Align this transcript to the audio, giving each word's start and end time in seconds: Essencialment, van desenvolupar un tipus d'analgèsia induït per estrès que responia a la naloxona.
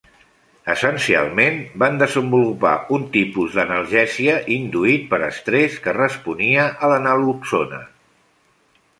Essencialment, 0.73 1.57
van 1.81 1.97
desenvolupar 2.03 2.71
un 2.97 3.03
tipus 3.17 3.57
d'analgèsia 3.57 4.37
induït 4.55 5.05
per 5.11 5.19
estrès 5.27 5.75
que 5.83 5.93
responia 5.99 6.65
a 6.87 6.89
la 6.93 6.97
naloxona. 7.05 7.83